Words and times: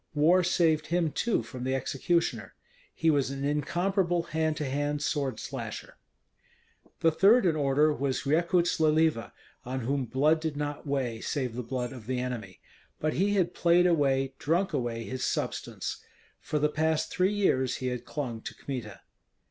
War 0.15 0.43
saved 0.43 0.87
him, 0.87 1.11
too, 1.11 1.43
from 1.43 1.63
the 1.63 1.75
executioner. 1.75 2.55
He 2.95 3.11
was 3.11 3.29
an 3.29 3.45
incomparable 3.45 4.23
hand 4.23 4.57
to 4.57 4.65
hand 4.65 5.03
sword 5.03 5.39
slasher. 5.39 5.95
The 7.01 7.11
third 7.11 7.45
in 7.45 7.55
order 7.55 7.93
was 7.93 8.25
Rekuts 8.25 8.79
Leliva, 8.79 9.31
on 9.63 9.81
whom 9.81 10.05
blood 10.05 10.39
did 10.39 10.57
not 10.57 10.87
weigh, 10.87 11.21
save 11.21 11.55
the 11.55 11.61
blood 11.61 11.93
of 11.93 12.07
the 12.07 12.19
enemy. 12.19 12.59
But 12.99 13.13
he 13.13 13.35
had 13.35 13.53
played 13.53 13.85
away, 13.85 14.33
drunk 14.39 14.73
away 14.73 15.03
his 15.03 15.23
substance. 15.23 16.03
For 16.39 16.57
the 16.57 16.67
past 16.67 17.11
three 17.11 17.33
years 17.33 17.75
he 17.75 17.89
had 17.89 18.03
clung 18.03 18.41
to 18.41 18.55
Kmita. 18.55 19.01